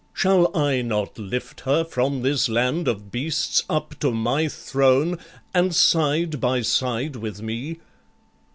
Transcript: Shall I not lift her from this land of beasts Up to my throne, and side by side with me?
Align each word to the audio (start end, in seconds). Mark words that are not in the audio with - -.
Shall 0.15 0.49
I 0.57 0.81
not 0.81 1.19
lift 1.19 1.59
her 1.59 1.83
from 1.85 2.23
this 2.23 2.49
land 2.49 2.87
of 2.87 3.11
beasts 3.11 3.63
Up 3.69 3.93
to 3.99 4.09
my 4.09 4.47
throne, 4.47 5.19
and 5.53 5.75
side 5.75 6.39
by 6.41 6.63
side 6.63 7.15
with 7.17 7.43
me? 7.43 7.77